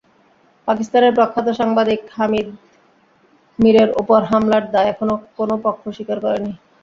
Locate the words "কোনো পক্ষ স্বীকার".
5.37-6.17